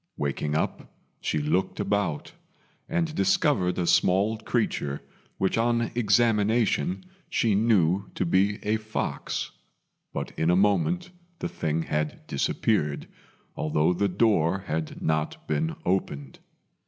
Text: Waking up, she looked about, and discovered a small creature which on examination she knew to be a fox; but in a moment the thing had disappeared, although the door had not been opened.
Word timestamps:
Waking 0.17 0.55
up, 0.55 0.91
she 1.19 1.37
looked 1.37 1.79
about, 1.79 2.31
and 2.89 3.13
discovered 3.13 3.77
a 3.77 3.85
small 3.85 4.35
creature 4.39 5.03
which 5.37 5.59
on 5.59 5.91
examination 5.93 7.03
she 7.29 7.53
knew 7.53 8.09
to 8.15 8.25
be 8.25 8.57
a 8.65 8.77
fox; 8.77 9.51
but 10.11 10.31
in 10.35 10.49
a 10.49 10.55
moment 10.55 11.11
the 11.37 11.47
thing 11.47 11.83
had 11.83 12.25
disappeared, 12.25 13.07
although 13.55 13.93
the 13.93 14.09
door 14.09 14.63
had 14.65 15.03
not 15.03 15.47
been 15.47 15.75
opened. 15.85 16.39